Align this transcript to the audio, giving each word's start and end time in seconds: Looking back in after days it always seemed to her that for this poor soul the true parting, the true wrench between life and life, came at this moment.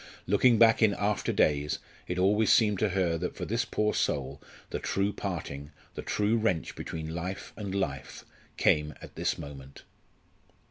Looking 0.25 0.57
back 0.57 0.81
in 0.81 0.95
after 0.95 1.31
days 1.31 1.77
it 2.07 2.17
always 2.17 2.51
seemed 2.51 2.79
to 2.79 2.89
her 2.89 3.19
that 3.19 3.35
for 3.35 3.45
this 3.45 3.65
poor 3.65 3.93
soul 3.93 4.41
the 4.71 4.79
true 4.79 5.13
parting, 5.13 5.69
the 5.93 6.01
true 6.01 6.37
wrench 6.37 6.73
between 6.75 7.13
life 7.13 7.53
and 7.55 7.75
life, 7.75 8.25
came 8.57 8.95
at 8.99 9.13
this 9.13 9.37
moment. 9.37 9.83